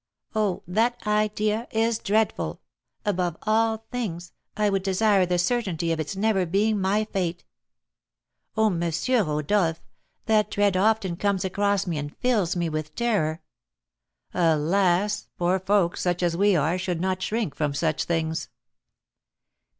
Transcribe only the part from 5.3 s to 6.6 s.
certainty of its never